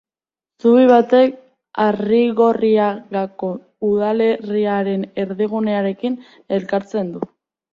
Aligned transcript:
Zubi 0.61 0.85
batek 0.91 1.35
Arrigorriagako 1.83 3.51
udalerriaren 3.91 5.07
erdigunearekin 5.25 6.19
elkartzen 6.59 7.15
du. 7.17 7.27